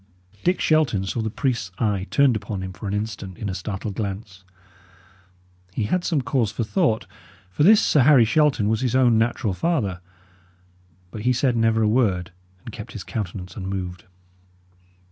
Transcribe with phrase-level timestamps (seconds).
[0.43, 3.93] Dick Shelton saw the priest's eye turned upon him for an instant in a startled
[3.93, 4.43] glance.
[5.75, 7.05] He had some cause for thought;
[7.51, 10.01] for this Sir Harry Shelton was his own natural father.
[11.11, 12.31] But he said never a word,
[12.65, 14.05] and kept his countenance unmoved.